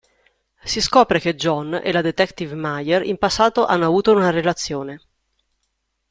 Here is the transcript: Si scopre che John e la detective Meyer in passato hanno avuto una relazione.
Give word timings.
Si 0.63 0.81
scopre 0.81 1.19
che 1.19 1.35
John 1.35 1.75
e 1.83 1.91
la 1.91 2.01
detective 2.01 2.55
Meyer 2.55 3.03
in 3.03 3.19
passato 3.19 3.67
hanno 3.67 3.85
avuto 3.85 4.11
una 4.13 4.31
relazione. 4.31 4.99